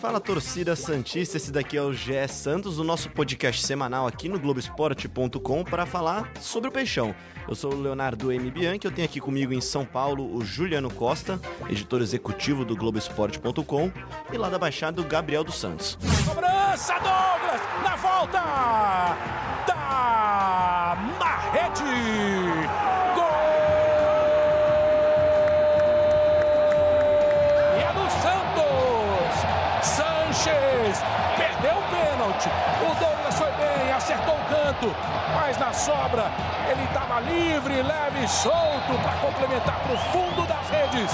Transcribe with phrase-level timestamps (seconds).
[0.00, 4.38] Fala torcida Santista, esse daqui é o GE Santos, o nosso podcast semanal aqui no
[4.38, 7.14] Globoesporte.com para falar sobre o Peixão.
[7.48, 8.50] Eu sou o Leonardo M.
[8.50, 13.90] Bianchi, eu tenho aqui comigo em São Paulo o Juliano Costa, editor executivo do Globoesporte.com,
[14.32, 15.98] e lá da Baixada o Gabriel dos Santos.
[16.26, 19.45] Cobrança, Douglas, na volta!
[35.34, 36.30] Mas na sobra
[36.70, 41.10] ele estava livre, leve solto para complementar para o fundo das redes.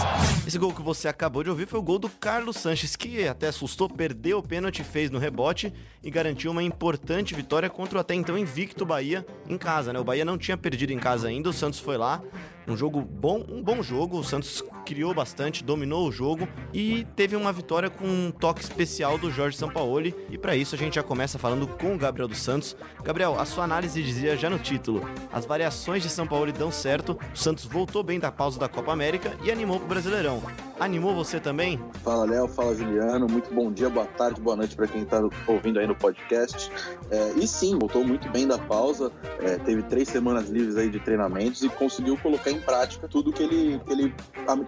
[0.46, 3.48] Esse gol que você acabou de ouvir foi o gol do Carlos Sanches, que até
[3.48, 5.72] assustou, perdeu o pênalti, fez no rebote
[6.02, 9.98] e garantiu uma importante vitória contra o até então invicto Bahia em casa, né?
[9.98, 12.20] O Bahia não tinha perdido em casa ainda, o Santos foi lá,
[12.66, 17.36] um jogo bom, um bom jogo, o Santos criou bastante, dominou o jogo e teve
[17.36, 20.14] uma vitória com um toque especial do Jorge Sampaoli.
[20.30, 22.76] E para isso a gente já começa falando com o Gabriel dos Santos.
[23.02, 27.36] Gabriel, a sua análise dizia já no título: as variações de Sampaoli dão certo, o
[27.36, 30.42] Santos voltou bem da pausa da Copa América e animou pro Brasileirão.
[30.80, 31.78] Animou você também?
[32.02, 35.78] Fala Léo, fala Juliano, muito bom dia, boa tarde, boa noite para quem está ouvindo
[35.78, 36.70] aí no podcast.
[37.10, 40.98] É, e sim, voltou muito bem da pausa, é, teve três semanas livres aí de
[40.98, 44.14] treinamentos e conseguiu colocar em prática tudo que ele, que ele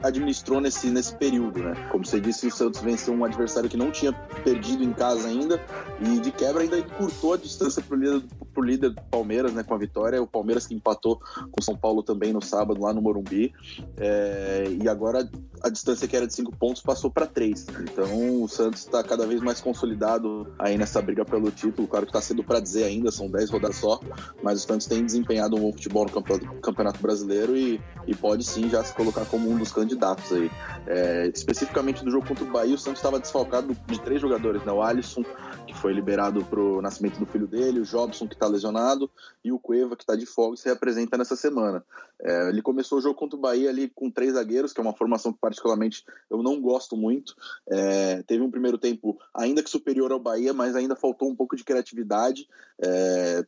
[0.02, 1.74] administrou nesse, nesse período, né?
[1.90, 5.60] Como você disse, o Santos venceu um adversário que não tinha perdido em casa ainda
[6.00, 9.74] e de quebra ainda encurtou a distância pro líder, pro líder do Palmeiras, né, com
[9.74, 10.22] a vitória.
[10.22, 13.52] O Palmeiras que empatou com o São Paulo também no sábado lá no Morumbi.
[13.96, 15.28] É, e agora
[15.62, 17.66] a distância que era de cinco pontos passou para três.
[17.80, 21.88] Então o Santos está cada vez mais consolidado aí nessa briga pelo título.
[21.88, 24.00] Claro que está cedo para dizer ainda, são dez rodadas só,
[24.42, 27.73] mas o Santos tem desempenhado um bom futebol no Campeonato Brasileiro e,
[28.06, 30.50] e pode sim já se colocar como um dos candidatos aí.
[30.86, 34.72] É, especificamente do jogo contra o Bahia, o Santos estava desfalcado de três jogadores, né?
[34.72, 35.24] O Alisson,
[35.66, 39.10] que foi liberado pro nascimento do filho dele, o Jobson, que está lesionado,
[39.44, 41.84] e o Cueva, que está de folga e se representa nessa semana.
[42.22, 44.94] É, ele começou o jogo contra o Bahia ali com três zagueiros, que é uma
[44.94, 47.34] formação que particularmente eu não gosto muito.
[47.68, 51.56] É, teve um primeiro tempo ainda que superior ao Bahia, mas ainda faltou um pouco
[51.56, 52.48] de criatividade.
[52.78, 53.44] É,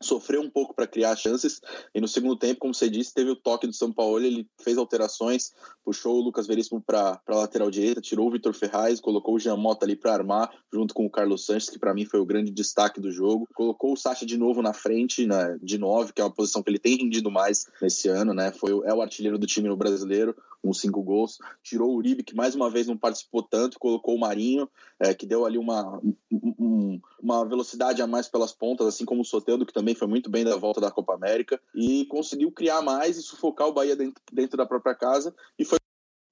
[0.00, 1.60] sofreu um pouco para criar chances.
[1.94, 4.78] E no segundo tempo, como você disse, teve o toque do São Paulo, ele fez
[4.78, 5.52] alterações,
[5.84, 9.56] puxou o Lucas Veríssimo para a lateral direita, tirou o Vitor Ferraz, colocou o Jean
[9.56, 12.50] Mota ali para armar, junto com o Carlos Sanches, que para mim foi o grande
[12.50, 16.24] destaque do jogo, colocou o Sacha de novo na frente, né, de nove, que é
[16.24, 19.46] uma posição que ele tem rendido mais nesse ano, né, foi, é o artilheiro do
[19.46, 23.42] time no brasileiro, com cinco gols, tirou o Uribe, que mais uma vez não participou
[23.42, 24.68] tanto, colocou o Marinho,
[25.00, 29.24] é, que deu ali uma, um, uma velocidade a mais pelas pontas, assim como o
[29.24, 33.16] Soteldo, que também foi muito bem da volta da Copa América, e conseguiu criar mais
[33.16, 35.78] e sufocar o Bahia dentro, dentro da própria casa, e foi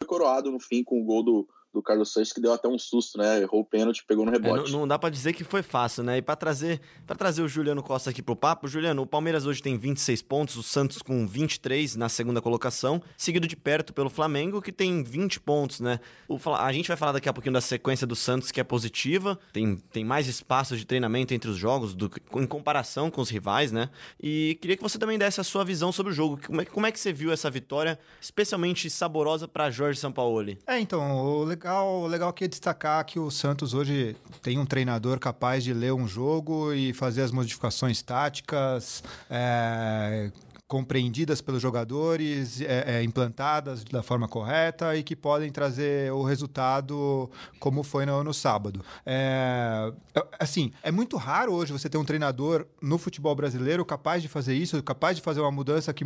[0.06, 3.18] coroado no fim com o gol do, do Carlos Sanches, que deu até um susto,
[3.18, 3.40] né?
[3.40, 4.70] Errou o pênalti, pegou no rebote.
[4.70, 6.16] É, não, não, dá para dizer que foi fácil, né?
[6.18, 9.62] E para trazer, para trazer o Juliano Costa aqui pro papo, Juliano, o Palmeiras hoje
[9.62, 14.62] tem 26 pontos, o Santos com 23 na segunda colocação, seguido de perto pelo Flamengo,
[14.62, 16.00] que tem 20 pontos, né?
[16.26, 19.38] O, a gente vai falar daqui a pouquinho da sequência do Santos, que é positiva,
[19.52, 23.70] tem, tem mais espaço de treinamento entre os jogos, do, em comparação com os rivais,
[23.70, 23.90] né?
[24.20, 26.38] E queria que você também desse a sua visão sobre o jogo.
[26.46, 30.58] Como é, como é que você viu essa vitória, especialmente saborosa para Jorge Sampaoli?
[30.66, 34.66] É, então, o legal, o legal aqui é destacar que o Santos hoje tem um
[34.66, 40.30] treinador capaz de ler um jogo e fazer as modificações táticas, é,
[40.68, 47.30] compreendidas pelos jogadores, é, é, implantadas da forma correta e que podem trazer o resultado
[47.60, 48.84] como foi no, no sábado.
[49.04, 49.92] É,
[50.38, 54.54] assim, é muito raro hoje você ter um treinador no futebol brasileiro capaz de fazer
[54.54, 56.04] isso, capaz de fazer uma mudança que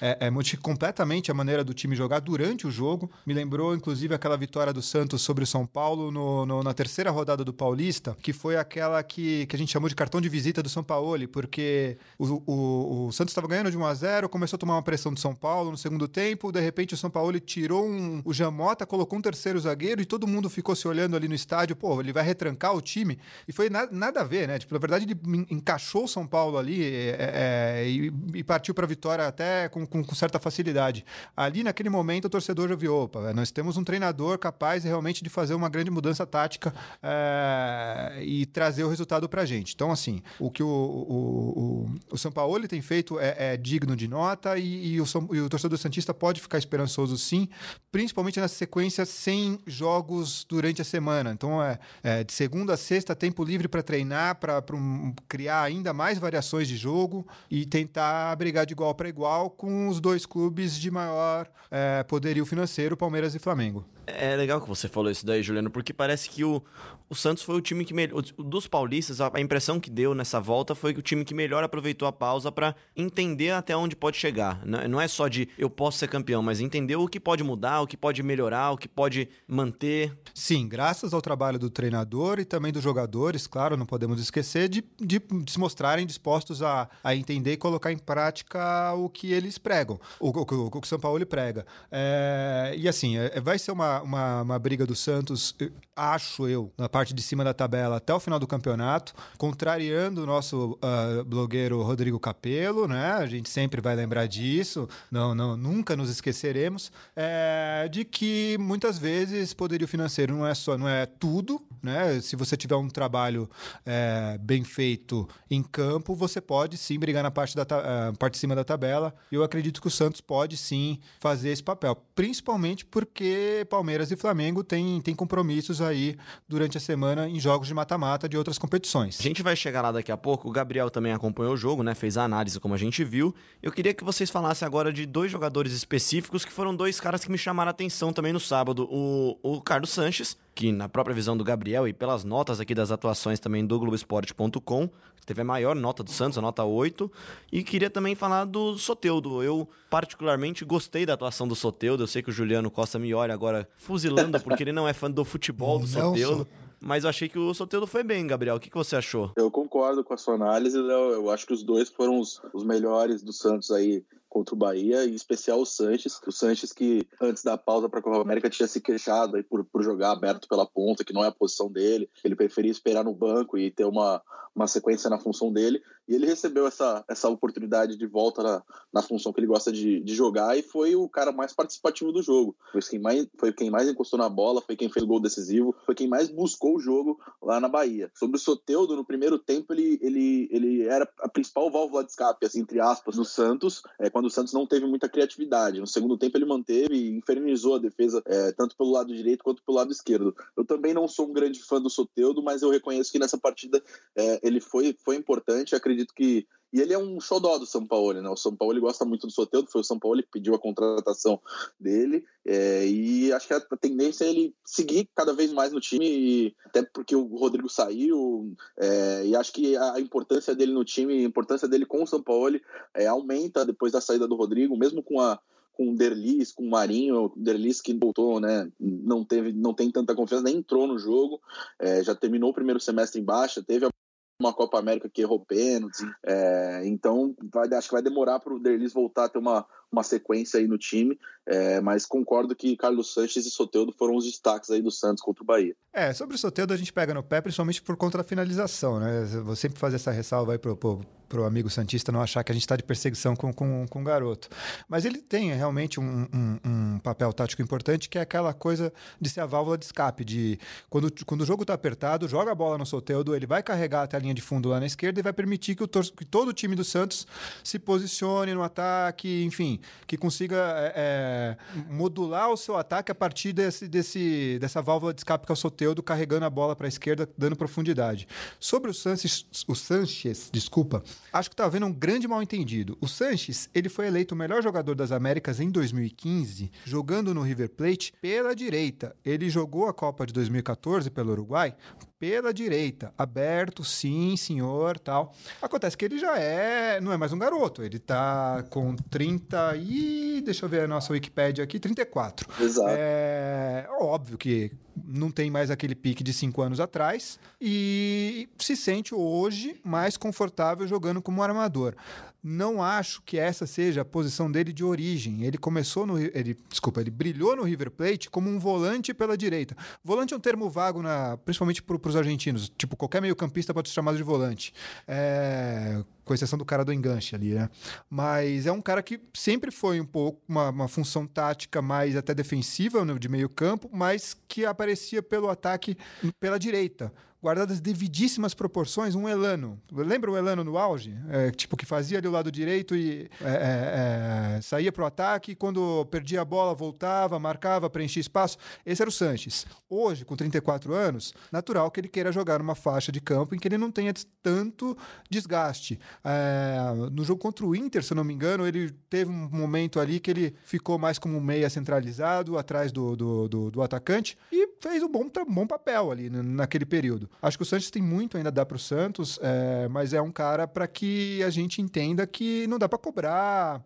[0.00, 3.10] é, é, completamente a maneira do time jogar durante o jogo.
[3.26, 7.10] Me lembrou, inclusive, aquela vitória do Santos sobre o São Paulo no, no, na terceira
[7.10, 10.62] rodada do Paulista, que foi aquela que, que a gente chamou de cartão de visita
[10.62, 14.56] do São Paulo, porque o, o, o Santos estava ganhando de 1 a 0 começou
[14.56, 17.38] a tomar uma pressão do São Paulo no segundo tempo, de repente o São Paulo
[17.40, 21.28] tirou um, o Jamota, colocou um terceiro zagueiro e todo mundo ficou se olhando ali
[21.28, 23.18] no estádio, pô, ele vai retrancar o time.
[23.46, 24.58] E foi na, nada a ver, né?
[24.58, 28.84] Tipo, na verdade, ele encaixou o São Paulo ali é, é, e, e, partiu para
[28.84, 31.04] a vitória até com, com, com, certa facilidade.
[31.36, 35.30] Ali, naquele momento, o torcedor já viu, opa, nós temos um treinador capaz realmente de
[35.30, 36.72] fazer uma grande mudança tática
[37.02, 39.74] é, e trazer o resultado pra gente.
[39.74, 43.87] Então, assim, o que o, o, o, o São Paulo tem feito é, é digno
[43.96, 47.48] de nota e, e, o, e, o, torcedor Santista pode ficar esperançoso sim,
[47.90, 51.32] principalmente nessa sequência sem jogos durante a semana.
[51.32, 55.92] Então, é, é de segunda a sexta, tempo livre para treinar, para um, criar ainda
[55.92, 60.78] mais variações de jogo e tentar brigar de igual para igual com os dois clubes
[60.78, 63.84] de maior é, poderio financeiro, Palmeiras e Flamengo.
[64.06, 66.62] É legal que você falou isso daí, Juliano, porque parece que o,
[67.10, 68.22] o Santos foi o time que melhor.
[68.38, 71.62] Dos paulistas, a, a impressão que deu nessa volta foi que o time que melhor
[71.62, 74.64] aproveitou a pausa para entender até onde pode chegar.
[74.64, 77.86] Não é só de eu posso ser campeão, mas entender o que pode mudar, o
[77.86, 80.16] que pode melhorar, o que pode manter.
[80.34, 84.84] Sim, graças ao trabalho do treinador e também dos jogadores, claro, não podemos esquecer de,
[84.98, 89.58] de, de se mostrarem dispostos a, a entender e colocar em prática o que eles
[89.58, 91.66] pregam, o, o, o, o que o São Paulo prega.
[91.90, 95.54] É, e assim, é, vai ser uma uma, uma, briga do Santos,
[95.94, 100.26] acho eu, na parte de cima da tabela até o final do campeonato, contrariando o
[100.26, 103.12] nosso uh, blogueiro Rodrigo Capello, né?
[103.12, 108.98] A gente sempre vai lembrar disso, não, não, nunca nos esqueceremos, é, de que muitas
[108.98, 112.20] vezes poderio financeiro não é só, não é tudo, né?
[112.20, 113.48] Se você tiver um trabalho
[113.84, 118.38] é, bem feito em campo, você pode sim brigar na parte, da uh, parte de
[118.38, 119.14] cima da tabela.
[119.30, 124.12] E eu acredito que o Santos pode sim fazer esse papel, principalmente porque Palmeiras Palmeiras
[124.12, 126.16] e Flamengo têm, têm compromissos aí
[126.46, 129.18] durante a semana em jogos de mata-mata de outras competições.
[129.18, 130.48] A gente vai chegar lá daqui a pouco.
[130.48, 131.94] O Gabriel também acompanhou o jogo, né?
[131.94, 133.34] Fez a análise como a gente viu.
[133.60, 137.30] Eu queria que vocês falassem agora de dois jogadores específicos que foram dois caras que
[137.30, 138.88] me chamaram a atenção também no sábado.
[138.88, 142.92] O, o Carlos Sanches, que na própria visão do Gabriel e pelas notas aqui das
[142.92, 144.88] atuações também do Globoesporte.com,
[145.26, 147.10] teve a maior nota do Santos, a nota 8.
[147.52, 149.42] E queria também falar do Soteudo.
[149.42, 152.04] Eu particularmente gostei da atuação do Soteudo.
[152.04, 155.10] Eu sei que o Juliano Costa me olha agora fuzilando porque ele não é fã
[155.10, 156.46] do futebol do Soteudo.
[156.80, 158.56] Mas eu achei que o Soteudo foi bem, Gabriel.
[158.56, 159.32] O que, que você achou?
[159.36, 161.12] Eu concordo com a sua análise, Léo.
[161.12, 165.04] Eu acho que os dois foram os, os melhores do Santos aí contra o Bahia,
[165.04, 166.20] em especial o Sanches.
[166.26, 169.64] O Sanches que antes da pausa para a Copa América tinha se queixado aí por,
[169.64, 172.08] por jogar aberto pela ponta, que não é a posição dele.
[172.24, 174.22] Ele preferia esperar no banco e ter uma,
[174.54, 175.82] uma sequência na função dele.
[176.08, 180.00] E ele recebeu essa, essa oportunidade de volta na, na função que ele gosta de,
[180.00, 182.56] de jogar e foi o cara mais participativo do jogo.
[182.72, 185.74] Foi quem, mais, foi quem mais encostou na bola, foi quem fez o gol decisivo,
[185.84, 188.10] foi quem mais buscou o jogo lá na Bahia.
[188.14, 192.46] Sobre o Soteudo, no primeiro tempo, ele, ele, ele era a principal válvula de escape,
[192.46, 195.78] assim, entre aspas, no Santos, é, quando o Santos não teve muita criatividade.
[195.78, 199.62] No segundo tempo, ele manteve e infernizou a defesa, é, tanto pelo lado direito quanto
[199.62, 200.34] pelo lado esquerdo.
[200.56, 203.80] Eu também não sou um grande fã do Soteudo, mas eu reconheço que nessa partida
[204.16, 205.76] é, ele foi, foi importante.
[205.76, 208.28] Acredito que e ele é um xodó do São Paulo, né?
[208.28, 211.40] O São Paulo gosta muito do Soteldo, foi o São Paulo que pediu a contratação
[211.80, 212.24] dele.
[212.44, 216.56] É, e acho que a tendência é ele seguir cada vez mais no time, e,
[216.66, 218.52] até porque o Rodrigo saiu.
[218.76, 222.22] É, e acho que a importância dele no time, a importância dele com o São
[222.22, 222.60] Paulo
[222.94, 225.38] é, aumenta depois da saída do Rodrigo, mesmo com a
[225.78, 229.92] com o Derlis, com o Marinho, o Derlis que voltou, né, não teve, não tem
[229.92, 231.40] tanta confiança, nem entrou no jogo,
[231.78, 233.90] é, já terminou o primeiro semestre em baixa, teve a
[234.38, 236.00] uma Copa América que errou pênaltis.
[236.24, 240.02] É, então, vai, acho que vai demorar para o Derlis voltar a ter uma, uma
[240.02, 241.18] sequência aí no time.
[241.50, 245.42] É, mas concordo que Carlos Sanches e Soteudo foram os destaques aí do Santos contra
[245.42, 245.74] o Bahia.
[245.94, 249.24] É, sobre o Soteudo a gente pega no pé, principalmente por conta da finalização, né?
[249.42, 252.54] Vou sempre fazer essa ressalva aí pro, pro, pro amigo Santista não achar que a
[252.54, 254.48] gente está de perseguição com, com, com o garoto.
[254.88, 259.28] Mas ele tem realmente um, um, um, papel tático importante, que é aquela coisa de
[259.28, 260.58] ser a válvula de escape, de
[260.88, 264.16] quando, quando o jogo está apertado, joga a bola no Soteudo, ele vai carregar até
[264.16, 266.52] a linha de fundo lá na esquerda e vai permitir que, o que todo o
[266.52, 267.26] time do Santos
[267.64, 273.52] se posicione no ataque, enfim, que consiga é, é, modular o seu ataque a partir
[273.52, 276.88] desse, desse, dessa válvula de escape que é o Soteudo, carregando a bola para a
[276.88, 278.26] esquerda, dando profundidade.
[278.58, 282.96] Sobre o Sanches, o Sanches, desculpa, acho que está havendo um grande mal-entendido.
[283.00, 287.70] O Sanches, ele foi eleito o melhor jogador das Américas em 2015, jogando no River
[287.70, 289.14] Plate pela direita.
[289.24, 291.74] Ele jogou a Copa de 2014 pelo Uruguai
[292.18, 295.34] pela direita, aberto, sim, senhor, tal.
[295.62, 300.42] Acontece que ele já é, não é mais um garoto, ele tá com 30 e,
[300.44, 302.48] deixa eu ver a nossa Wikipedia aqui, 34.
[302.60, 302.88] Exato.
[302.90, 304.72] É óbvio que
[305.06, 310.86] não tem mais aquele pique de cinco anos atrás e se sente hoje mais confortável
[310.86, 311.94] jogando como armador.
[312.42, 315.42] Não acho que essa seja a posição dele de origem.
[315.42, 316.18] Ele começou no.
[316.18, 319.76] Ele, desculpa, ele brilhou no River Plate como um volante pela direita.
[320.04, 322.72] Volante é um termo vago, na, principalmente para os argentinos.
[322.78, 324.72] Tipo, qualquer meio-campista pode ser chamado de volante.
[325.06, 327.70] É, com exceção do cara do enganche ali, né?
[328.08, 332.34] Mas é um cara que sempre foi um pouco uma, uma função tática mais até
[332.34, 335.96] defensiva de meio campo, mas que aparecia pelo ataque
[336.38, 337.10] pela direita.
[337.42, 339.80] Guardadas devidíssimas proporções, um Elano.
[339.92, 341.16] Lembra o Elano no auge?
[341.28, 345.06] É, tipo, que fazia ali o lado direito e é, é, é saía para o
[345.06, 348.58] ataque, quando perdia a bola, voltava, marcava, preenchia espaço.
[348.84, 349.66] Esse era o Sanches.
[349.88, 353.68] Hoje, com 34 anos, natural que ele queira jogar numa faixa de campo em que
[353.68, 354.96] ele não tenha tanto
[355.30, 355.98] desgaste.
[356.24, 356.78] É,
[357.12, 360.18] no jogo contra o Inter, se eu não me engano, ele teve um momento ali
[360.18, 365.02] que ele ficou mais como meia centralizado, atrás do, do, do, do atacante, e fez
[365.02, 367.27] um bom, um bom papel ali naquele período.
[367.40, 370.20] Acho que o Santos tem muito ainda a dar para o Santos, é, mas é
[370.20, 373.82] um cara para que a gente entenda que não dá para cobrar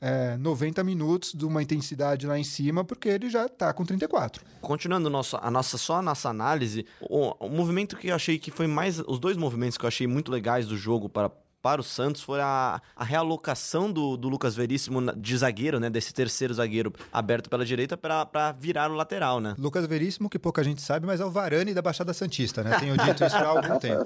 [0.00, 4.44] é, 90 minutos de uma intensidade lá em cima, porque ele já está com 34.
[4.60, 8.50] Continuando nosso, a nossa, só a nossa análise, o, o movimento que eu achei que
[8.50, 9.00] foi mais.
[9.06, 11.30] Os dois movimentos que eu achei muito legais do jogo para
[11.62, 15.90] para o Santos foi a, a realocação do, do, Lucas Veríssimo de zagueiro, né?
[15.90, 19.54] Desse terceiro zagueiro aberto pela direita para virar o lateral, né?
[19.58, 22.78] Lucas Veríssimo, que pouca gente sabe, mas é o Varane da Baixada Santista, né?
[22.78, 24.04] Tenho dito isso há algum tempo.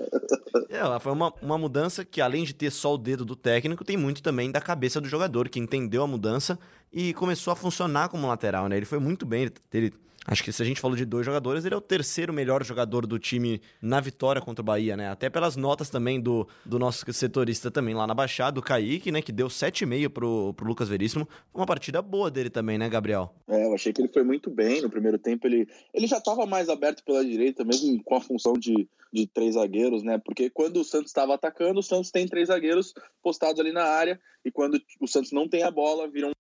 [0.69, 3.97] É, foi uma, uma mudança que, além de ter só o dedo do técnico, tem
[3.97, 6.59] muito também da cabeça do jogador, que entendeu a mudança
[6.93, 8.77] e começou a funcionar como lateral, né?
[8.77, 9.93] Ele foi muito bem, ele
[10.27, 13.07] Acho que se a gente falou de dois jogadores, ele é o terceiro melhor jogador
[13.07, 15.11] do time na vitória contra o Bahia, né?
[15.11, 19.21] Até pelas notas também do, do nosso setorista também lá na Baixada, o Kaique, né?
[19.21, 21.29] Que deu 7,5 pro, pro Lucas Veríssimo.
[21.53, 23.35] Uma partida boa dele também, né, Gabriel?
[23.47, 25.47] É, eu achei que ele foi muito bem no primeiro tempo.
[25.47, 29.57] Ele, ele já estava mais aberto pela direita, mesmo com a função de, de três
[29.57, 30.19] zagueiros, né?
[30.25, 34.19] Porque quando o Santos estava atacando, o Santos tem três zagueiros postados ali na área,
[34.43, 36.33] e quando o Santos não tem a bola, viram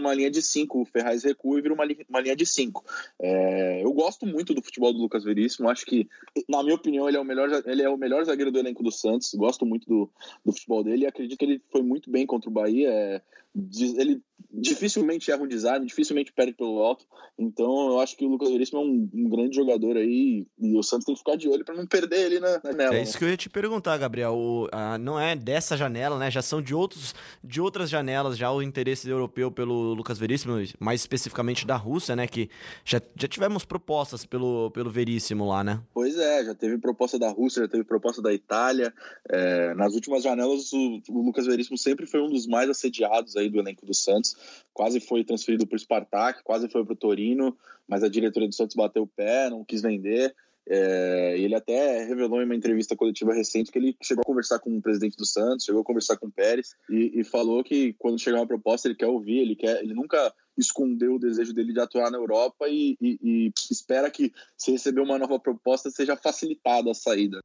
[0.00, 2.84] uma linha de cinco, o Ferraz recua e vira uma, uma linha de cinco.
[3.20, 6.08] É, eu gosto muito do futebol do Lucas Veríssimo, acho que,
[6.48, 8.90] na minha opinião, ele é o melhor, ele é o melhor zagueiro do elenco do
[8.90, 10.10] Santos, gosto muito do,
[10.44, 12.90] do futebol dele e acredito que ele foi muito bem contra o Bahia.
[12.90, 13.22] É,
[13.54, 17.04] ele dificilmente erra um design, dificilmente perde pelo alto.
[17.38, 20.82] Então eu acho que o Lucas Veríssimo é um, um grande jogador aí e o
[20.82, 22.96] Santos tem que ficar de olho para não perder ele na, na janela.
[22.96, 24.34] É isso que eu ia te perguntar, Gabriel.
[24.34, 26.30] O, a, não é dessa janela, né?
[26.30, 31.00] Já são de, outros, de outras janelas já o interesse europeu pelo Lucas Veríssimo, mais
[31.00, 32.26] especificamente da Rússia, né?
[32.26, 32.50] Que
[32.84, 35.80] já, já tivemos propostas pelo, pelo Veríssimo lá, né?
[35.94, 38.92] Pois é, já teve proposta da Rússia, já teve proposta da Itália.
[39.28, 43.48] É, nas últimas janelas, o, o Lucas Veríssimo sempre foi um dos mais assediados aí
[43.48, 44.36] do elenco do Santos
[44.72, 47.56] quase foi transferido para o Spartak, quase foi para o Torino,
[47.86, 50.34] mas a diretoria do Santos bateu o pé, não quis vender.
[50.68, 54.70] É, ele até revelou em uma entrevista coletiva recente que ele chegou a conversar com
[54.76, 58.20] o presidente do Santos, chegou a conversar com o Pérez e, e falou que quando
[58.20, 61.80] chegar uma proposta ele quer ouvir, ele quer, ele nunca escondeu o desejo dele de
[61.80, 66.90] atuar na Europa e, e, e espera que se receber uma nova proposta seja facilitada
[66.90, 67.40] a saída.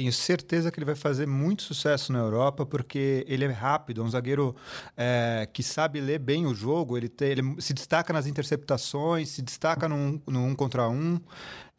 [0.00, 4.04] Tenho certeza que ele vai fazer muito sucesso na Europa, porque ele é rápido, é
[4.04, 4.56] um zagueiro
[4.96, 9.42] é, que sabe ler bem o jogo, ele, tem, ele se destaca nas interceptações, se
[9.42, 11.20] destaca no, no um contra um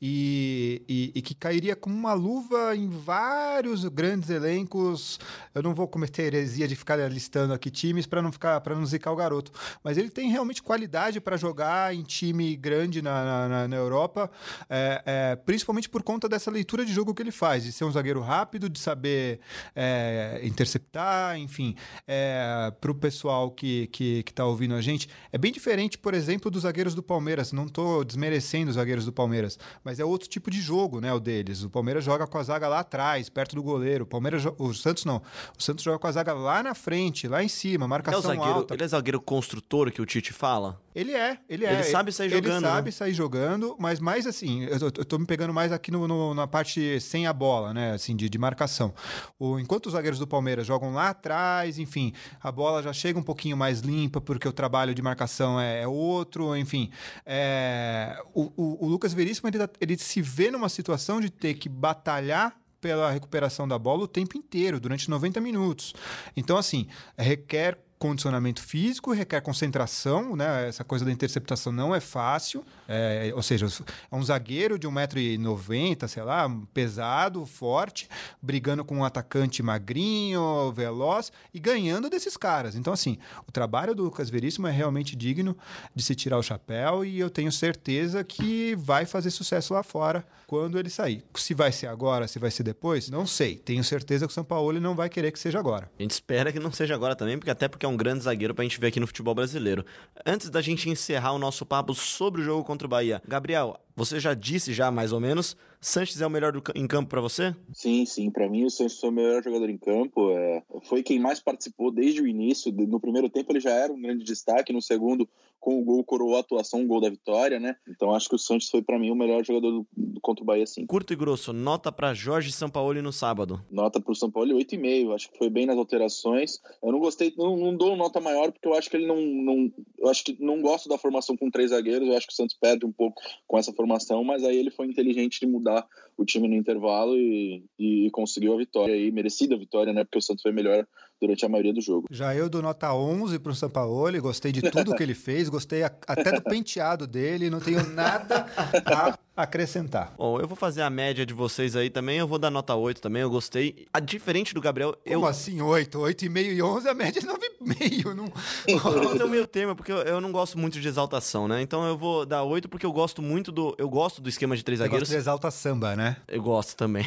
[0.01, 5.19] e, e, e, que cairia como uma luva em vários grandes elencos.
[5.53, 8.85] Eu não vou cometer heresia de ficar listando aqui times para não ficar para não
[8.85, 9.51] zicar o garoto,
[9.83, 14.31] mas ele tem realmente qualidade para jogar em time grande na, na, na Europa,
[14.69, 17.91] é, é, principalmente por conta dessa leitura de jogo que ele faz, de ser um
[17.91, 19.39] zagueiro rápido, de saber
[19.75, 21.75] é, interceptar, enfim.
[22.07, 26.49] É, para o pessoal que que está ouvindo a gente, é bem diferente, por exemplo,
[26.49, 27.51] dos zagueiros do Palmeiras.
[27.51, 31.11] Não estou desmerecendo os zagueiros do Palmeiras, mas mas é outro tipo de jogo, né,
[31.11, 31.63] o deles.
[31.65, 34.05] O Palmeiras joga com a zaga lá atrás, perto do goleiro.
[34.05, 35.21] O Palmeiras, o Santos não.
[35.57, 38.59] O Santos joga com a zaga lá na frente, lá em cima, marcação é zagueiro,
[38.59, 38.73] alta.
[38.73, 40.79] Ele é zagueiro construtor que o Tite fala?
[40.93, 41.73] Ele é, ele é.
[41.73, 42.53] Ele sabe sair jogando.
[42.53, 42.91] Ele sabe né?
[42.91, 46.33] sair jogando, mas mais assim, eu tô, eu tô me pegando mais aqui no, no,
[46.33, 48.93] na parte sem a bola, né, assim, de, de marcação.
[49.39, 53.23] O, enquanto os zagueiros do Palmeiras jogam lá atrás, enfim, a bola já chega um
[53.23, 56.91] pouquinho mais limpa, porque o trabalho de marcação é, é outro, enfim.
[57.25, 61.69] É, o, o, o Lucas Veríssimo, ele, ele se vê numa situação de ter que
[61.69, 65.93] batalhar pela recuperação da bola o tempo inteiro, durante 90 minutos.
[66.35, 70.67] Então, assim, requer condicionamento físico, requer concentração, né?
[70.67, 72.65] Essa coisa da interceptação não é fácil.
[72.93, 73.67] É, ou seja,
[74.11, 78.09] é um zagueiro de 1,90m, sei lá, pesado, forte,
[78.41, 82.75] brigando com um atacante magrinho, veloz e ganhando desses caras.
[82.75, 83.17] Então, assim,
[83.47, 85.55] o trabalho do Lucas Veríssimo é realmente digno
[85.95, 90.25] de se tirar o chapéu e eu tenho certeza que vai fazer sucesso lá fora
[90.51, 91.23] quando ele sair.
[91.35, 93.55] Se vai ser agora, se vai ser depois, não sei.
[93.55, 95.89] Tenho certeza que o São Paulo não vai querer que seja agora.
[95.97, 98.53] A gente espera que não seja agora também, porque até porque é um grande zagueiro
[98.53, 99.85] pra gente ver aqui no futebol brasileiro.
[100.25, 104.19] Antes da gente encerrar o nosso papo sobre o jogo contra o Bahia, Gabriel, Você
[104.19, 107.55] já disse já mais ou menos, Sanches é o melhor do, em campo para você?
[107.73, 108.29] Sim, sim.
[108.29, 110.31] Para mim, o Sanches foi o melhor jogador em campo.
[110.31, 112.71] É, foi quem mais participou desde o início.
[112.71, 114.71] No primeiro tempo, ele já era um grande destaque.
[114.71, 115.27] No segundo,
[115.61, 117.75] com o gol, coroou a atuação, um gol da vitória, né?
[117.87, 120.45] Então, acho que o Sanches foi para mim o melhor jogador do, do, contra o
[120.45, 120.87] Bahia, sim.
[120.87, 123.63] Curto e grosso, nota para Jorge Sampaoli no sábado?
[123.69, 125.13] Nota para o Sampaoli, 8,5.
[125.13, 126.59] Acho que foi bem nas alterações.
[126.83, 129.71] Eu não gostei, não, não dou nota maior, porque eu acho que ele não, não.
[129.99, 132.07] Eu acho que não gosto da formação com três zagueiros.
[132.07, 134.87] Eu acho que o Santos perde um pouco com essa formação, mas aí ele foi
[134.87, 135.87] inteligente de mudar
[136.17, 140.03] o time no intervalo e, e conseguiu a vitória aí, merecida a vitória, né?
[140.03, 140.87] Porque o Santos foi melhor
[141.21, 142.07] durante a maioria do jogo.
[142.09, 145.83] Já eu dou nota 11 para o Sampaoli, gostei de tudo que ele fez, gostei
[145.83, 148.47] até do penteado dele, não tenho nada
[148.85, 150.13] a acrescentar.
[150.17, 153.01] Bom, eu vou fazer a média de vocês aí também, eu vou dar nota 8
[153.01, 153.87] também, eu gostei.
[153.93, 155.25] A diferente do Gabriel, Como eu...
[155.25, 155.97] assim 8?
[155.97, 158.13] 8,5 e 11, a média é 9,5.
[158.13, 158.25] Não...
[158.67, 161.61] Esse é o meio termo, porque eu, eu, não gosto muito de exaltação, né?
[161.61, 163.75] Então eu vou dar 8 porque eu gosto muito do...
[163.77, 165.09] Eu gosto do esquema de três Você zagueiros.
[165.09, 166.17] De exalta samba, né?
[166.27, 167.05] Eu gosto também.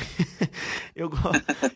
[0.97, 1.19] eu, go...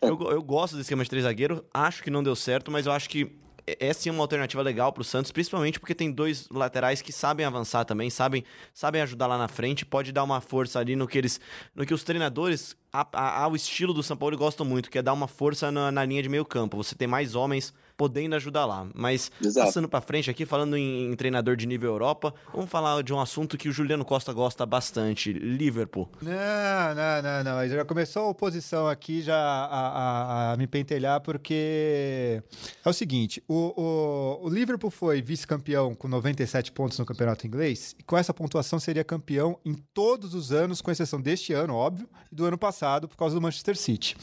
[0.01, 2.91] eu, eu gosto do esquema de três zagueiros, acho que não deu certo, mas eu
[2.91, 3.31] acho que
[3.79, 7.45] é sim uma alternativa legal para o Santos, principalmente porque tem dois laterais que sabem
[7.45, 11.17] avançar também, sabem, sabem ajudar lá na frente, pode dar uma força ali no que
[11.17, 11.39] eles,
[11.75, 15.27] no que os treinadores ao estilo do São Paulo gostam muito, que é dar uma
[15.27, 16.77] força na, na linha de meio campo.
[16.77, 18.87] Você tem mais homens podendo ajudar lá.
[18.95, 19.67] Mas Exato.
[19.67, 23.19] passando para frente aqui, falando em, em, treinador de nível Europa, vamos falar de um
[23.19, 26.07] assunto que o Juliano Costa gosta bastante, Liverpool.
[26.21, 27.67] Não, não, não, não.
[27.67, 32.41] Já começou a oposição aqui já a, a, a me pentelhar, porque
[32.85, 37.97] é o seguinte, o, o, o Liverpool foi vice-campeão com 97 pontos no campeonato inglês,
[37.99, 42.07] e com essa pontuação seria campeão em todos os anos, com exceção deste ano, óbvio,
[42.31, 44.15] e do ano passado, por causa do Manchester City.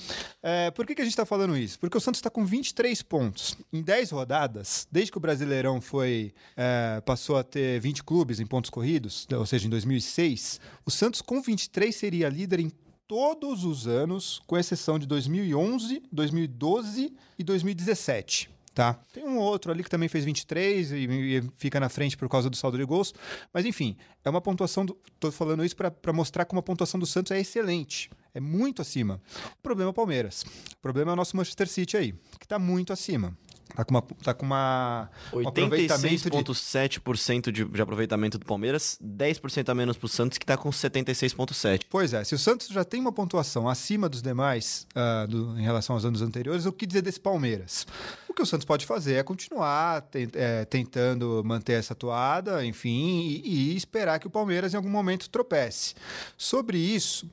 [0.43, 1.79] É, por que, que a gente está falando isso?
[1.79, 6.33] Porque o Santos está com 23 pontos em 10 rodadas, desde que o Brasileirão foi
[6.57, 11.21] é, passou a ter 20 clubes em pontos corridos, ou seja, em 2006, o Santos
[11.21, 12.71] com 23 seria líder em
[13.07, 18.51] todos os anos, com exceção de 2011, 2012 e 2017.
[18.75, 18.93] Tá?
[19.11, 22.51] Tem um outro ali que também fez 23 e, e fica na frente por causa
[22.51, 23.15] do saldo de gols.
[23.51, 24.85] Mas enfim, é uma pontuação.
[25.19, 28.11] Tô falando isso para mostrar como a pontuação do Santos é excelente.
[28.35, 29.19] É muito acima.
[29.59, 30.45] O problema é o Palmeiras.
[30.75, 33.35] O problema é o nosso Manchester City aí, que está muito acima.
[33.75, 34.03] Tá com uma.
[34.23, 40.47] Tá com uma 86,7% de, de aproveitamento do Palmeiras, 10% a menos pro Santos, que
[40.47, 41.83] tá com 76,7%.
[41.91, 45.63] Pois é, se o Santos já tem uma pontuação acima dos demais uh, do, em
[45.63, 47.87] relação aos anos anteriores, o que dizer desse Palmeiras?
[48.29, 53.41] O que o Santos pode fazer é continuar tent, é, tentando manter essa toada, enfim,
[53.45, 55.95] e, e esperar que o Palmeiras em algum momento tropece.
[56.37, 57.29] Sobre isso,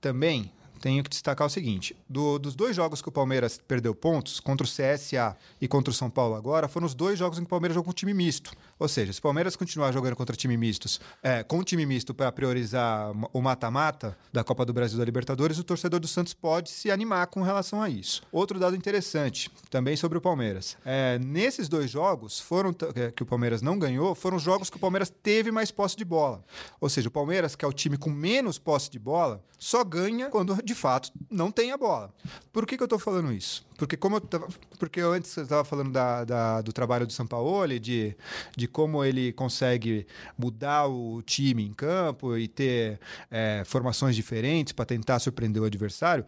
[0.00, 4.40] também tenho que destacar o seguinte: do, dos dois jogos que o Palmeiras perdeu pontos,
[4.40, 7.46] contra o CSA e contra o São Paulo agora, foram os dois jogos em que
[7.46, 8.52] o Palmeiras jogou com time misto.
[8.78, 12.30] Ou seja, se o Palmeiras continuar jogando contra time mistos, é, com time misto para
[12.30, 16.90] priorizar o mata-mata da Copa do Brasil da Libertadores, o torcedor do Santos pode se
[16.90, 18.22] animar com relação a isso.
[18.30, 20.76] Outro dado interessante, também sobre o Palmeiras.
[20.84, 22.74] É, nesses dois jogos, foram
[23.14, 26.44] que o Palmeiras não ganhou, foram jogos que o Palmeiras teve mais posse de bola.
[26.80, 30.28] Ou seja, o Palmeiras, que é o time com menos posse de bola, só ganha
[30.28, 32.14] quando de fato não tem a bola.
[32.52, 33.66] Por que, que eu estou falando isso?
[33.76, 37.80] Porque como eu tava, porque eu antes estava falando da, da, do trabalho do Sampaoli,
[37.80, 38.16] de,
[38.56, 40.06] de como ele consegue
[40.38, 46.24] mudar o time em campo e ter é, formações diferentes para tentar surpreender o adversário,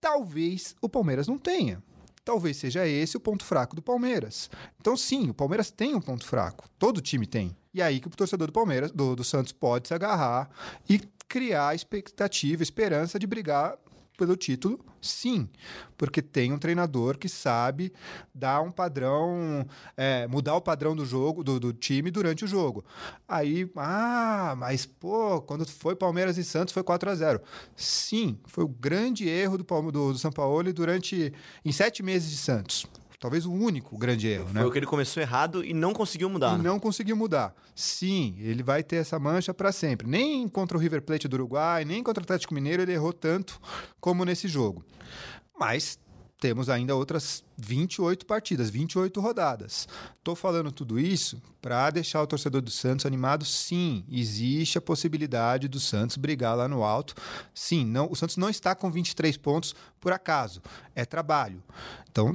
[0.00, 1.82] talvez o Palmeiras não tenha.
[2.24, 4.50] Talvez seja esse o ponto fraco do Palmeiras.
[4.80, 6.68] Então, sim, o Palmeiras tem um ponto fraco.
[6.78, 7.56] Todo time tem.
[7.72, 10.50] E aí que o torcedor do Palmeiras, do, do Santos, pode se agarrar
[10.88, 13.76] e criar expectativa, esperança de brigar
[14.20, 15.48] pelo título, sim,
[15.96, 17.90] porque tem um treinador que sabe
[18.34, 22.84] dar um padrão, é, mudar o padrão do jogo, do, do, time durante o jogo.
[23.26, 27.40] Aí, ah, mas pô, quando foi Palmeiras e Santos foi 4 a 0
[27.74, 31.32] Sim, foi o grande erro do, do, do São Paulo durante
[31.64, 32.86] em sete meses de Santos.
[33.20, 34.60] Talvez o único grande erro, Foi né?
[34.60, 36.54] Foi o que ele começou errado e não conseguiu mudar.
[36.54, 36.64] E né?
[36.64, 37.54] não conseguiu mudar.
[37.74, 40.08] Sim, ele vai ter essa mancha para sempre.
[40.08, 43.60] Nem contra o River Plate do Uruguai, nem contra o Atlético Mineiro ele errou tanto
[44.00, 44.82] como nesse jogo.
[45.58, 45.98] Mas
[46.40, 49.86] temos ainda outras 28 partidas, 28 rodadas.
[50.16, 53.44] Estou falando tudo isso para deixar o torcedor do Santos animado.
[53.44, 57.14] Sim, existe a possibilidade do Santos brigar lá no alto.
[57.52, 60.62] Sim, não, o Santos não está com 23 pontos por acaso.
[60.94, 61.62] É trabalho.
[62.10, 62.34] Então,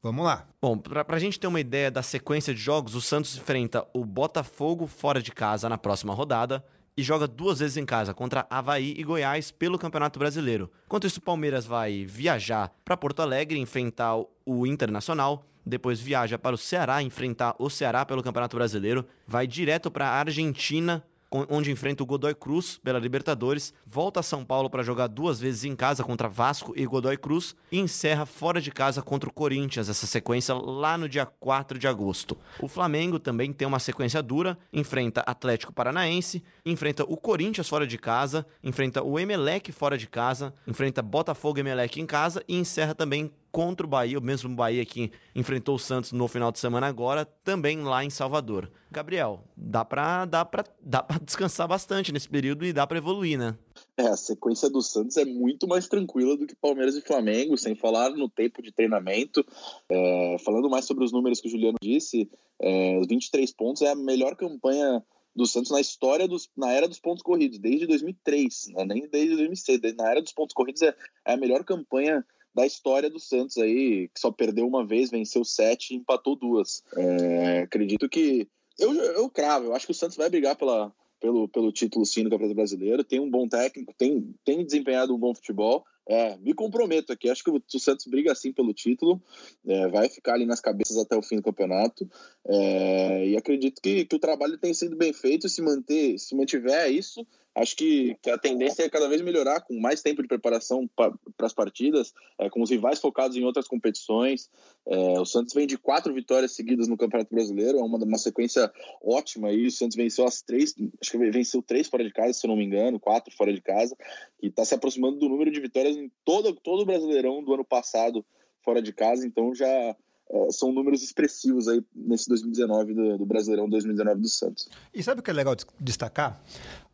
[0.00, 0.46] Vamos lá.
[0.62, 4.04] Bom, para a gente ter uma ideia da sequência de jogos, o Santos enfrenta o
[4.04, 6.64] Botafogo fora de casa na próxima rodada
[6.96, 10.70] e joga duas vezes em casa contra Havaí e Goiás pelo Campeonato Brasileiro.
[10.86, 16.54] Enquanto isso, o Palmeiras vai viajar para Porto Alegre enfrentar o Internacional, depois viaja para
[16.54, 22.02] o Ceará enfrentar o Ceará pelo Campeonato Brasileiro, vai direto para a Argentina onde enfrenta
[22.02, 26.02] o Godoy Cruz pela Libertadores, volta a São Paulo para jogar duas vezes em casa
[26.02, 30.54] contra Vasco e Godoy Cruz e encerra fora de casa contra o Corinthians, essa sequência
[30.54, 32.36] lá no dia 4 de agosto.
[32.60, 37.98] O Flamengo também tem uma sequência dura, enfrenta Atlético Paranaense, enfrenta o Corinthians fora de
[37.98, 42.94] casa, enfrenta o Emelec fora de casa, enfrenta Botafogo e Emelec em casa e encerra
[42.94, 46.86] também contra o Bahia, o mesmo Bahia que enfrentou o Santos no final de semana
[46.86, 48.70] agora, também lá em Salvador.
[48.90, 53.38] Gabriel, dá pra, dá pra, dá pra descansar bastante nesse período e dá pra evoluir,
[53.38, 53.56] né?
[53.96, 57.74] É, a sequência do Santos é muito mais tranquila do que Palmeiras e Flamengo, sem
[57.74, 59.44] falar no tempo de treinamento.
[59.88, 62.30] É, falando mais sobre os números que o Juliano disse,
[62.60, 65.02] é, os 23 pontos é a melhor campanha
[65.38, 68.84] do Santos na história dos, na era dos pontos corridos, desde 2003, né?
[68.84, 72.24] nem desde 2006, na era dos pontos corridos é, é a melhor campanha
[72.58, 76.82] da história do Santos aí, que só perdeu uma vez, venceu sete empatou duas.
[76.96, 78.48] É, acredito que.
[78.76, 82.24] Eu, eu cravo, eu acho que o Santos vai brigar pela, pelo, pelo título sim
[82.24, 85.84] do Campeonato Brasileiro, tem um bom técnico, tem, tem desempenhado um bom futebol.
[86.10, 89.22] É, me comprometo aqui, acho que o, Santos briga assim pelo título,
[89.66, 92.10] é, vai ficar ali nas cabeças até o fim do campeonato.
[92.46, 96.90] É, e acredito que, que o trabalho tem sido bem feito, se manter, se mantiver
[96.90, 97.26] isso,
[97.60, 101.12] acho que, que, a tendência é cada vez melhorar, com mais tempo de preparação para
[101.40, 104.50] as partidas, é, com os rivais focados em outras competições.
[104.86, 108.72] É, o Santos vem de quatro vitórias seguidas no Campeonato Brasileiro, é uma, uma sequência
[109.02, 109.66] ótima aí.
[109.66, 112.56] O Santos venceu as três, acho que venceu três fora de casa, se eu não
[112.56, 113.96] me engano, quatro fora de casa,
[114.42, 117.64] e está se aproximando do número de vitórias em todo, todo o Brasileirão do ano
[117.64, 118.24] passado
[118.62, 119.96] fora de casa, então já
[120.30, 124.68] é, são números expressivos aí nesse 2019 do, do, Brasileirão 2019 do Santos.
[124.92, 126.38] E sabe o que é legal destacar?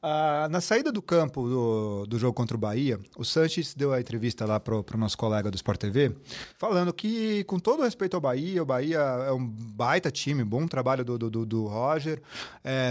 [0.07, 3.99] Ah, na saída do campo do, do jogo contra o Bahia, o Sanches deu a
[3.99, 6.15] entrevista lá para o nosso colega do Sport TV,
[6.59, 11.07] falando que, com todo respeito ao Bahia, o Bahia é um baita time, bom trabalho
[11.07, 12.21] do, do, do Roger,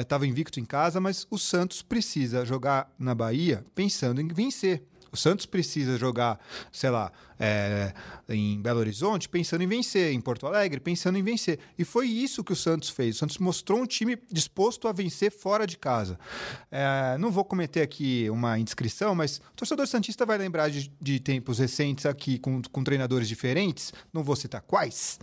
[0.02, 4.82] estava é, invicto em casa, mas o Santos precisa jogar na Bahia pensando em vencer.
[5.14, 6.40] O Santos precisa jogar,
[6.72, 7.94] sei lá, é,
[8.28, 11.60] em Belo Horizonte pensando em vencer, em Porto Alegre pensando em vencer.
[11.78, 13.16] E foi isso que o Santos fez.
[13.16, 16.18] O Santos mostrou um time disposto a vencer fora de casa.
[16.72, 21.20] É, não vou cometer aqui uma indiscrição, mas o torcedor Santista vai lembrar de, de
[21.20, 25.20] tempos recentes aqui com, com treinadores diferentes, não vou citar quais,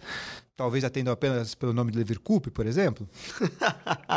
[0.60, 3.08] talvez atendam apenas pelo nome de Leverkusen, por exemplo,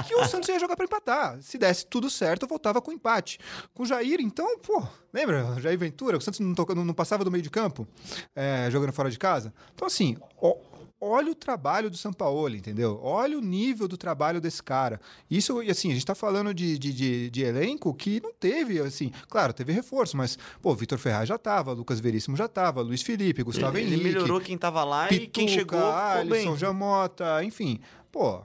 [0.05, 1.41] que o Santos ia jogar para empatar.
[1.41, 3.39] Se desse tudo certo, voltava com empate.
[3.73, 5.55] Com o Jair, então, pô, lembra?
[5.61, 7.87] Jair Ventura, o Santos não, não, não passava do meio de campo,
[8.35, 9.53] é, jogando fora de casa.
[9.73, 10.57] Então, assim, ó,
[11.03, 12.99] olha o trabalho do Sampaoli, entendeu?
[13.03, 14.99] Olha o nível do trabalho desse cara.
[15.29, 19.11] Isso, assim, a gente tá falando de, de, de, de elenco que não teve, assim,
[19.29, 23.43] claro, teve reforço, mas, pô, Vitor Ferraz já tava, Lucas Veríssimo já tava, Luiz Felipe,
[23.43, 24.01] Gustavo ele, Henrique.
[24.01, 26.57] Ele melhorou quem tava lá Pituca, e quem chegou Alisson, bem.
[26.57, 27.79] Jamota, enfim.
[28.11, 28.41] Pô,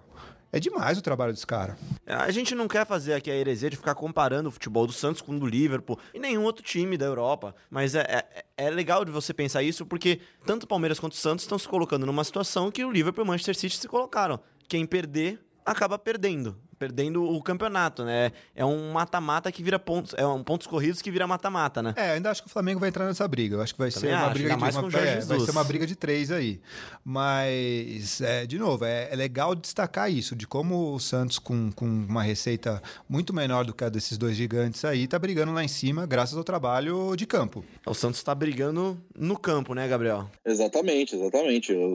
[0.53, 1.77] é demais o trabalho desse cara.
[2.07, 5.21] A gente não quer fazer aqui a heresia de ficar comparando o futebol do Santos
[5.21, 7.55] com o do Liverpool e nenhum outro time da Europa.
[7.71, 11.17] Mas é, é, é legal de você pensar isso porque tanto o Palmeiras quanto o
[11.17, 14.41] Santos estão se colocando numa situação que o Liverpool e o Manchester City se colocaram.
[14.67, 18.33] Quem perder acaba perdendo perdendo o campeonato, né?
[18.55, 21.95] É um mata-mata que vira pontos, é um pontos corridos que vira mata-mata, né?
[21.97, 23.57] É, ainda acho que o Flamengo vai entrar nessa briga.
[23.57, 25.65] Eu acho que vai Também ser uma acho, briga de uma, é, vai ser uma
[25.65, 26.61] briga de três aí.
[27.05, 31.85] Mas é, de novo, é, é, legal destacar isso de como o Santos com, com
[31.85, 35.69] uma receita muito menor do que a desses dois gigantes aí tá brigando lá em
[35.69, 37.65] cima graças ao trabalho de campo.
[37.87, 40.31] O Santos está brigando no campo, né, Gabriel?
[40.45, 41.73] Exatamente, exatamente.
[41.73, 41.95] Eu,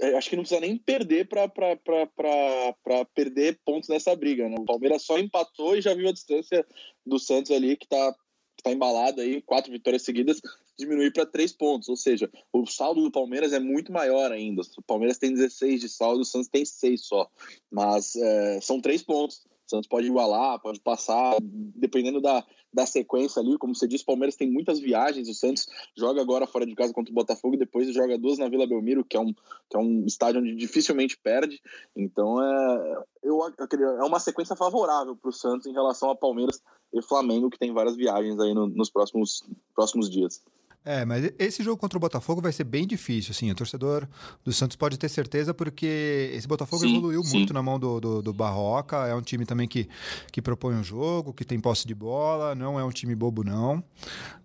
[0.00, 4.56] eu acho que não precisa nem perder para perder pontos nessa essa briga, né?
[4.58, 6.66] O Palmeiras só empatou e já viu a distância
[7.04, 8.14] do Santos ali, que tá,
[8.56, 10.40] que tá embalado aí, quatro vitórias seguidas,
[10.78, 11.88] diminuir para três pontos.
[11.88, 14.62] Ou seja, o saldo do Palmeiras é muito maior ainda.
[14.76, 17.28] O Palmeiras tem 16 de saldo, o Santos tem seis só.
[17.70, 19.44] Mas é, são três pontos.
[19.66, 23.56] O Santos pode igualar, pode passar, dependendo da, da sequência ali.
[23.58, 25.28] Como você disse, o Palmeiras tem muitas viagens.
[25.28, 28.48] O Santos joga agora fora de casa contra o Botafogo e depois joga duas na
[28.48, 31.60] Vila Belmiro, que é um, que é um estádio onde dificilmente perde.
[31.96, 37.02] Então é, eu, é uma sequência favorável para o Santos em relação a Palmeiras e
[37.02, 40.42] Flamengo, que tem várias viagens aí no, nos próximos, próximos dias.
[40.88, 43.50] É, mas esse jogo contra o Botafogo vai ser bem difícil, assim.
[43.50, 44.08] O torcedor
[44.42, 47.36] do Santos pode ter certeza, porque esse Botafogo sim, evoluiu sim.
[47.36, 49.06] muito na mão do, do, do, Barroca.
[49.06, 49.86] É um time também que,
[50.32, 53.84] que propõe um jogo, que tem posse de bola, não é um time bobo, não.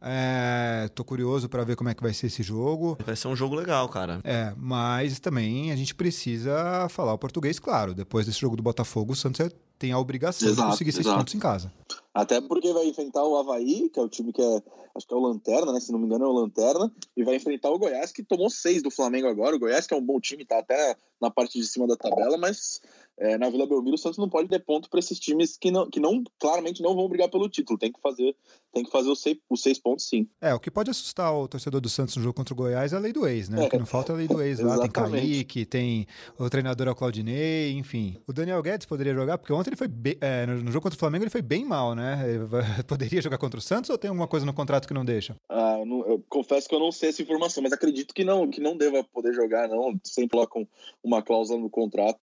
[0.02, 2.98] É, tô curioso para ver como é que vai ser esse jogo.
[3.06, 4.20] Vai ser um jogo legal, cara.
[4.26, 7.94] É, mas também a gente precisa falar o português, claro.
[7.94, 11.06] Depois desse jogo do Botafogo, o Santos é tem a obrigação exato, de conseguir seis
[11.06, 11.20] exato.
[11.20, 11.72] pontos em casa.
[12.14, 14.62] Até porque vai enfrentar o Havaí, que é o time que é,
[14.96, 15.80] acho que é o Lanterna, né?
[15.80, 18.84] Se não me engano é o Lanterna, e vai enfrentar o Goiás, que tomou seis
[18.84, 19.56] do Flamengo agora.
[19.56, 22.38] O Goiás, que é um bom time, tá até na parte de cima da tabela,
[22.38, 22.82] mas
[23.18, 25.90] é, na Vila Belmiro, o Santos não pode ter ponto para esses times que não,
[25.90, 27.78] que não claramente não vão brigar pelo título.
[27.78, 28.36] Tem que fazer,
[28.74, 30.28] tem que fazer os seis, os seis pontos, sim.
[30.42, 32.96] É, o que pode assustar o torcedor do Santos no jogo contra o Goiás é
[32.96, 33.64] a lei do ex, né?
[33.64, 33.68] É.
[33.68, 34.80] O que não falta é a lei do ex lá.
[34.80, 36.08] tem Kaique, tem
[36.38, 38.18] o treinador é o Claudinei, enfim.
[38.28, 41.00] O Daniel Guedes poderia jogar, porque ontem ele foi bem, é, no jogo contra o
[41.00, 42.24] Flamengo ele foi bem mal, né?
[42.28, 42.46] Ele
[42.88, 45.36] poderia jogar contra o Santos ou tem alguma coisa no contrato que não deixa?
[45.48, 48.50] Ah, eu, não, eu confesso que eu não sei essa informação, mas acredito que não,
[48.50, 49.94] que não deva poder jogar, não.
[50.04, 50.68] Sempre colocam
[51.04, 52.20] uma cláusula no contrato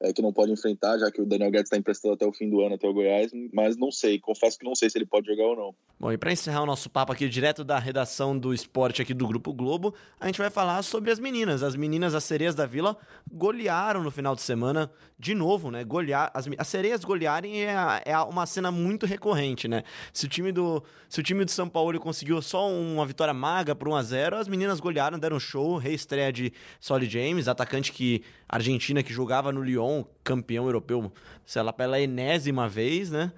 [0.00, 2.50] é, que não pode enfrentar, já que o Daniel Guedes está emprestado até o fim
[2.50, 5.26] do ano, até o Goiás, mas não sei, confesso que não sei se ele pode
[5.26, 5.74] jogar ou não.
[5.98, 9.26] Bom, e para encerrar o nosso papo aqui direto da redação do esporte aqui do
[9.26, 11.62] Grupo Globo, a gente vai falar sobre as meninas.
[11.62, 12.96] As meninas, as sereias da Vila,
[13.32, 15.82] golearam no final de semana de novo, né?
[15.82, 19.82] Golear, as, as sereias golearem é, é uma cena muito recorrente, né?
[20.12, 23.74] Se o time do, se o time do São Paulo conseguiu só uma vitória maga
[23.74, 28.22] por 1 a 0 as meninas golearam, deram show, reestreia de Solly James, atacante que
[28.46, 29.85] argentina que jogava no Lyon,
[30.24, 31.12] campeão europeu,
[31.44, 33.32] sei lá, pela enésima vez, né?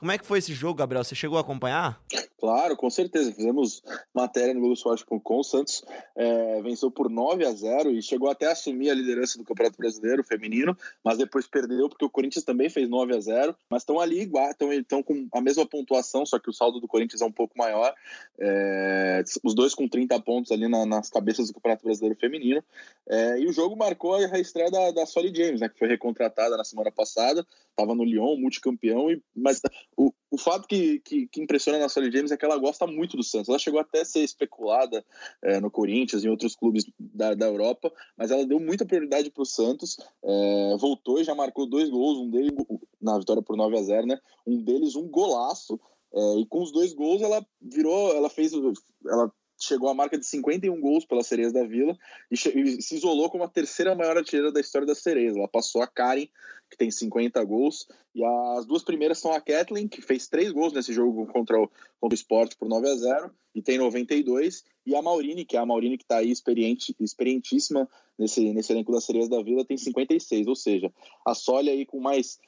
[0.00, 1.04] Como é que foi esse jogo, Gabriel?
[1.04, 2.00] Você chegou a acompanhar?
[2.38, 3.30] Claro, com certeza.
[3.34, 3.82] Fizemos
[4.14, 5.38] matéria no Globoesporte.com.
[5.38, 5.84] O Santos
[6.16, 9.76] é, venceu por 9 a 0 e chegou até a assumir a liderança do Campeonato
[9.76, 14.00] Brasileiro feminino, mas depois perdeu porque o Corinthians também fez 9 a 0 Mas estão
[14.00, 17.32] ali igual, estão com a mesma pontuação, só que o saldo do Corinthians é um
[17.32, 17.94] pouco maior.
[18.38, 22.64] É, os dois com 30 pontos ali na, nas cabeças do Campeonato Brasileiro feminino.
[23.06, 26.56] É, e o jogo marcou a estreia da, da Solly James, né, que foi recontratada
[26.56, 27.46] na semana passada.
[27.70, 29.60] Estava no Lyon, multicampeão, e, mas
[29.96, 33.16] o, o fato que, que, que impressiona na Solly James é que ela gosta muito
[33.16, 33.48] do Santos.
[33.48, 35.04] Ela chegou até a ser especulada
[35.42, 39.30] é, no Corinthians e em outros clubes da, da Europa, mas ela deu muita prioridade
[39.30, 39.96] para o Santos.
[40.22, 42.52] É, voltou e já marcou dois gols, um deles
[43.00, 44.18] na vitória por 9 a 0 né?
[44.46, 45.80] Um deles um golaço.
[46.12, 50.26] É, e com os dois gols ela virou, ela fez, ela chegou à marca de
[50.26, 51.96] 51 gols pelas Sereias da Vila
[52.30, 55.36] e, e se isolou como a terceira maior artilheira da história das Sereias.
[55.36, 56.26] Ela passou a Karen,
[56.70, 60.72] que tem 50 gols, e as duas primeiras são a Kathleen, que fez três gols
[60.72, 61.68] nesse jogo contra o,
[62.00, 65.60] contra o Sport por 9 a 0 e tem 92, e a Maurine, que é
[65.60, 69.76] a Maurine que está aí experiente, experientíssima nesse, nesse elenco das Sereias da Vila, tem
[69.76, 70.92] 56, ou seja,
[71.26, 72.38] a Sólia aí com mais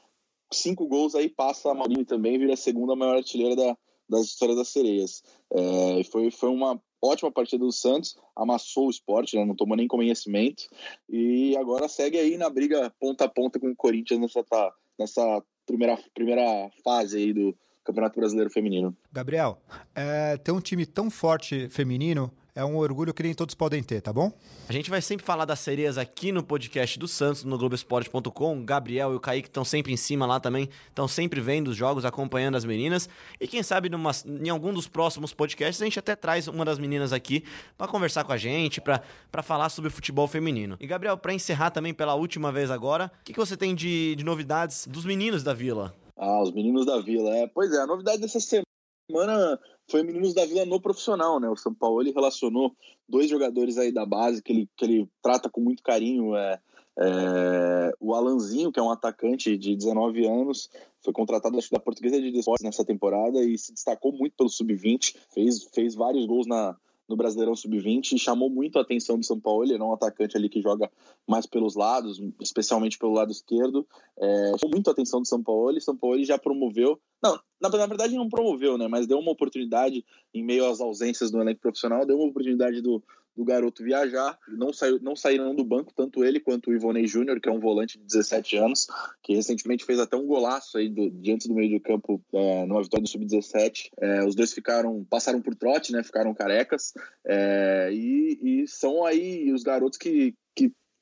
[0.53, 3.77] cinco gols aí passa a Maurine também, vira a segunda maior artilheira da,
[4.09, 5.23] das histórias das sereias.
[5.51, 9.89] É, foi, foi uma ótima partida do Santos, amassou o esporte, né, não tomou nem
[9.89, 10.69] conhecimento,
[11.09, 15.99] e agora segue aí na briga ponta a ponta com o Corinthians nessa, nessa primeira,
[16.15, 18.97] primeira fase aí do Campeonato Brasileiro Feminino.
[19.11, 19.61] Gabriel,
[19.95, 24.01] é, ter um time tão forte feminino é um orgulho que nem todos podem ter,
[24.03, 24.31] tá bom?
[24.69, 28.61] A gente vai sempre falar das sereias aqui no podcast do Santos, no Globoesporte.com.
[28.61, 31.77] O Gabriel e o Kaique estão sempre em cima lá também, estão sempre vendo os
[31.77, 33.09] jogos, acompanhando as meninas.
[33.41, 36.79] E quem sabe numa, em algum dos próximos podcasts a gente até traz uma das
[36.79, 37.45] meninas aqui
[37.77, 40.77] para conversar com a gente, para falar sobre futebol feminino.
[40.79, 44.15] E Gabriel, para encerrar também pela última vez agora, o que, que você tem de,
[44.15, 45.95] de novidades dos meninos da Vila?
[46.19, 47.47] Ah, os meninos da Vila, é.
[47.47, 51.49] Pois é, a novidade dessa semana foi Meninos da Vila no profissional, né?
[51.49, 52.75] O São Paulo ele relacionou
[53.09, 56.35] dois jogadores aí da base que ele, que ele trata com muito carinho.
[56.37, 56.61] É,
[56.99, 60.71] é, o Alanzinho, que é um atacante de 19 anos,
[61.03, 65.65] foi contratado da Portuguesa de Desportes nessa temporada e se destacou muito pelo sub-20, fez,
[65.65, 66.77] fez vários gols na,
[67.13, 69.65] no Brasileirão Sub-20 e chamou muito a atenção do São Paulo.
[69.65, 70.91] Ele é um atacante ali que joga
[71.29, 73.87] mais pelos lados, especialmente pelo lado esquerdo.
[74.19, 75.77] É, chamou muito a atenção do São Paulo.
[75.77, 76.99] E São Paulo já promoveu.
[77.23, 78.89] Não, na, na, verdade não promoveu, né?
[78.89, 83.03] Mas deu uma oportunidade em meio às ausências do elenco profissional, deu uma oportunidade do,
[83.37, 84.39] do garoto viajar.
[84.49, 87.61] Não, saiu, não saíram do banco, tanto ele quanto o Ivonei Júnior, que é um
[87.61, 88.87] volante de 17 anos,
[89.23, 92.83] que recentemente fez até um golaço aí do, diante do meio do campo é, numa
[92.83, 93.91] vitória do Sub-17.
[94.01, 96.03] É, os dois ficaram, passaram por trote, né?
[96.03, 96.93] Ficaram carecas.
[97.25, 100.35] É, e, e são aí os garotos que,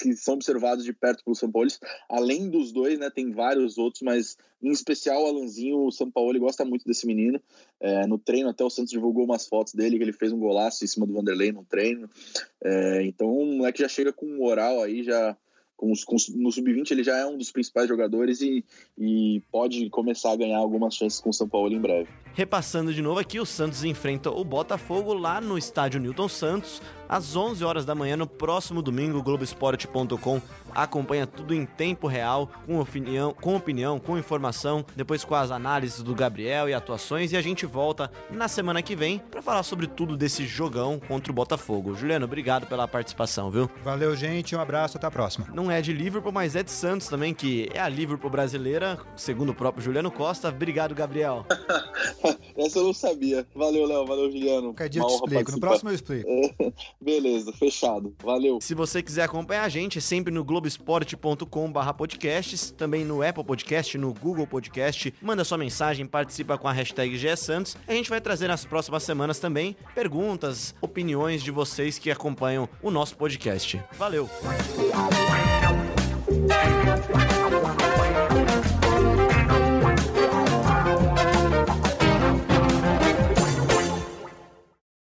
[0.00, 1.68] que são observados de perto pelo São Paulo.
[2.08, 6.38] Além dos dois, né, tem vários outros, mas em especial o Alanzinho, o São Paulo
[6.38, 7.40] gosta muito desse menino.
[7.78, 10.84] É, no treino, até o Santos divulgou umas fotos dele, que ele fez um golaço
[10.84, 12.08] em cima do Vanderlei no treino.
[12.62, 15.36] É, então, o moleque já chega com moral aí, já
[15.76, 18.62] com os, com, no sub-20 ele já é um dos principais jogadores e,
[18.98, 22.06] e pode começar a ganhar algumas chances com o São Paulo em breve.
[22.34, 27.34] Repassando de novo aqui, o Santos enfrenta o Botafogo lá no estádio Newton Santos às
[27.34, 29.20] 11 horas da manhã no próximo domingo.
[29.20, 30.40] Globoesporte.com
[30.72, 36.00] acompanha tudo em tempo real, com opinião, com opinião, com informação, depois com as análises
[36.00, 39.88] do Gabriel e atuações e a gente volta na semana que vem para falar sobre
[39.88, 41.96] tudo desse jogão contra o Botafogo.
[41.96, 43.68] Juliano, obrigado pela participação, viu?
[43.82, 45.48] Valeu, gente, um abraço, até a próxima.
[45.52, 49.50] Não é de Liverpool, mas é de Santos também, que é a Liverpool brasileira, segundo
[49.50, 50.48] o próprio Juliano Costa.
[50.48, 51.44] Obrigado, Gabriel.
[52.56, 53.46] Essa eu não sabia.
[53.54, 54.06] Valeu, Léo.
[54.06, 54.68] Valeu, Juliano.
[54.68, 55.52] Qualquer dia eu te explico.
[55.52, 56.28] No próximo eu explico.
[57.00, 58.14] Beleza, fechado.
[58.22, 58.58] Valeu.
[58.60, 63.96] Se você quiser acompanhar a gente, é sempre no globesport.com/barra podcasts, também no Apple Podcast,
[63.96, 65.14] no Google Podcast.
[65.22, 67.76] Manda sua mensagem, participa com a hashtag GSantos.
[67.88, 72.90] A gente vai trazer nas próximas semanas também perguntas, opiniões de vocês que acompanham o
[72.90, 73.82] nosso podcast.
[73.96, 74.28] Valeu!